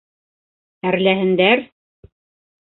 Әрләһендәр! 0.91 1.63